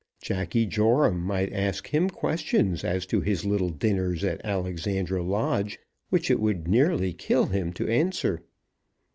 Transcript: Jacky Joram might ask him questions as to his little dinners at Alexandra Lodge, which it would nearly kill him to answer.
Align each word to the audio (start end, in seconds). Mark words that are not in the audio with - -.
Jacky 0.19 0.65
Joram 0.65 1.19
might 1.19 1.53
ask 1.53 1.89
him 1.89 2.09
questions 2.09 2.83
as 2.83 3.05
to 3.05 3.21
his 3.21 3.45
little 3.45 3.69
dinners 3.69 4.23
at 4.23 4.43
Alexandra 4.43 5.21
Lodge, 5.21 5.77
which 6.09 6.31
it 6.31 6.39
would 6.39 6.67
nearly 6.67 7.13
kill 7.13 7.45
him 7.45 7.71
to 7.73 7.87
answer. 7.87 8.41